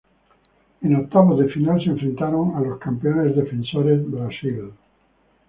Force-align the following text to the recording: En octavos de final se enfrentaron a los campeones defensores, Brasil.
En 0.81 0.95
octavos 0.95 1.37
de 1.37 1.47
final 1.49 1.79
se 1.79 1.91
enfrentaron 1.91 2.55
a 2.55 2.61
los 2.61 2.79
campeones 2.79 3.35
defensores, 3.35 4.03
Brasil. 4.09 4.73